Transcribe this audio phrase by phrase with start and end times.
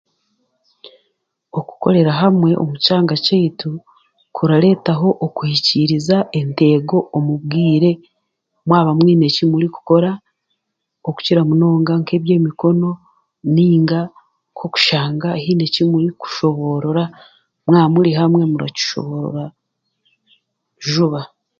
[1.59, 3.69] Okukorera hamwe omu kyanga kyeitu
[4.35, 7.91] kuraretaho okuhikiriza enteego omubwire
[8.65, 10.11] mwaba mwine eki murikukora
[11.07, 12.89] okukira munonga nk'ebyemikono
[13.53, 13.99] nainga
[14.51, 17.03] nk'okushanga haine eki murikushoboorora
[17.65, 19.45] mwaba muri hamwe murakishoboorora
[20.87, 21.21] juuba.